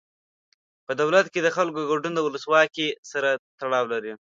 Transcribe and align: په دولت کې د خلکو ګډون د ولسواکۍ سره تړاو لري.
په 0.85 0.91
دولت 1.01 1.25
کې 1.33 1.39
د 1.43 1.47
خلکو 1.55 1.87
ګډون 1.89 2.13
د 2.15 2.19
ولسواکۍ 2.25 2.89
سره 3.11 3.29
تړاو 3.59 3.85
لري. 3.93 4.13